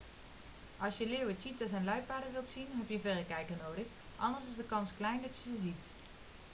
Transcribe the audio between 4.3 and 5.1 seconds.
is de kans